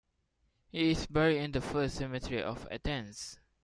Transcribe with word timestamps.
He 0.71 0.89
is 0.89 1.05
buried 1.05 1.37
in 1.43 1.51
the 1.51 1.61
First 1.61 1.97
Cemetery 1.97 2.41
of 2.41 2.67
Athens. 2.71 3.39